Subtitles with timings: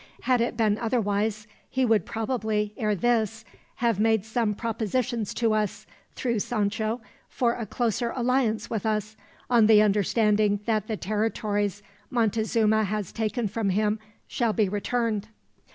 [0.21, 5.85] Had it been otherwise he would probably, ere this, have made some propositions to us,
[6.15, 9.15] through Sancho, for a closer alliance with us,
[9.47, 15.27] on the understanding that the territories Montezuma has taken from him shall be returned.